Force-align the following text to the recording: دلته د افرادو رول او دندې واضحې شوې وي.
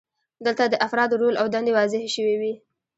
دلته 0.45 0.63
د 0.69 0.75
افرادو 0.87 1.19
رول 1.21 1.35
او 1.41 1.45
دندې 1.53 1.71
واضحې 1.77 2.09
شوې 2.15 2.35
وي. 2.41 2.53